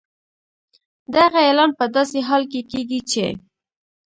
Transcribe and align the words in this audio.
دغه 1.15 1.37
اعلان 1.47 1.71
په 1.79 1.85
داسې 1.95 2.19
حال 2.27 2.43
کې 2.51 2.61
کېږي 2.71 2.99
چې 3.11 3.25